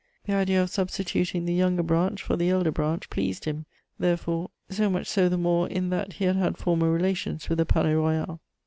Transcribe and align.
The 0.25 0.33
idea 0.33 0.63
of 0.63 0.71
substituting 0.71 1.45
the 1.45 1.53
Younger 1.53 1.83
Branch 1.83 2.19
for 2.23 2.35
the 2.35 2.49
Elder 2.49 2.71
Branch 2.71 3.07
pleased 3.11 3.45
him, 3.45 3.67
therefore, 3.99 4.49
so 4.67 4.89
much 4.89 5.05
so 5.05 5.29
the 5.29 5.37
more 5.37 5.67
in 5.69 5.91
that 5.91 6.13
he 6.13 6.25
had 6.25 6.37
had 6.37 6.57
former 6.57 6.89
relations 6.89 7.47
with 7.47 7.59
the 7.59 7.67
Palais 7.67 7.93
Royal. 7.93 8.41